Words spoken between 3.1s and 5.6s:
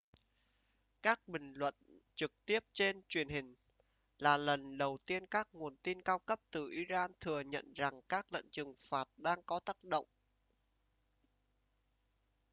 hình là lần đầu tiên các